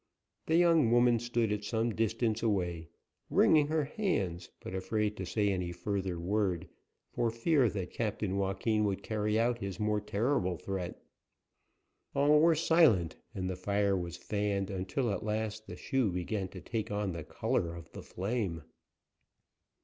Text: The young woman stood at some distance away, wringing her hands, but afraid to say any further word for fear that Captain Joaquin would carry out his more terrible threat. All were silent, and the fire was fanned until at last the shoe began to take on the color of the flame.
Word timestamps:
The 0.47 0.55
young 0.55 0.89
woman 0.89 1.19
stood 1.19 1.51
at 1.51 1.63
some 1.63 1.93
distance 1.93 2.41
away, 2.41 2.89
wringing 3.29 3.67
her 3.67 3.83
hands, 3.85 4.49
but 4.59 4.73
afraid 4.73 5.15
to 5.17 5.27
say 5.27 5.51
any 5.51 5.71
further 5.71 6.17
word 6.19 6.67
for 7.11 7.29
fear 7.29 7.69
that 7.69 7.91
Captain 7.91 8.35
Joaquin 8.37 8.83
would 8.85 9.03
carry 9.03 9.37
out 9.39 9.59
his 9.59 9.79
more 9.79 10.01
terrible 10.01 10.57
threat. 10.57 10.99
All 12.15 12.39
were 12.39 12.55
silent, 12.55 13.15
and 13.35 13.47
the 13.47 13.55
fire 13.55 13.95
was 13.95 14.17
fanned 14.17 14.71
until 14.71 15.11
at 15.11 15.21
last 15.21 15.67
the 15.67 15.75
shoe 15.77 16.11
began 16.11 16.47
to 16.47 16.61
take 16.61 16.89
on 16.89 17.11
the 17.11 17.23
color 17.23 17.75
of 17.75 17.91
the 17.91 18.01
flame. 18.01 18.63